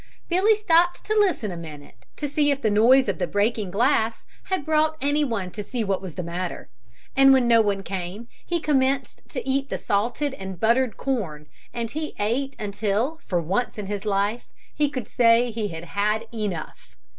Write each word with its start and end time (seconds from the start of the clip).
Billy 0.29 0.55
stopped 0.55 1.05
to 1.05 1.13
listen 1.15 1.51
a 1.51 1.55
minute 1.55 2.07
to 2.15 2.27
see 2.27 2.49
if 2.49 2.63
the 2.63 2.71
noise 2.71 3.07
of 3.07 3.19
the 3.19 3.27
breaking 3.27 3.69
glass 3.69 4.25
had 4.45 4.65
brought 4.65 4.97
anyone 4.99 5.51
to 5.51 5.63
see 5.63 5.83
what 5.83 6.01
was 6.01 6.15
the 6.15 6.23
matter, 6.23 6.71
and 7.15 7.31
when 7.31 7.47
no 7.47 7.61
one 7.61 7.83
came, 7.83 8.27
he 8.47 8.59
commenced 8.59 9.21
to 9.29 9.47
eat 9.47 9.69
the 9.69 9.77
salted 9.77 10.33
and 10.33 10.59
buttered 10.59 10.97
corn, 10.97 11.45
and 11.71 11.91
he 11.91 12.15
ate 12.17 12.55
until 12.57 13.19
for 13.27 13.39
once 13.39 13.77
in 13.77 13.85
his 13.85 14.03
life 14.03 14.47
he 14.73 14.89
could 14.89 15.07
say 15.07 15.51
he 15.51 15.67
had 15.67 15.83
had 15.85 16.25
enough. 16.33 16.95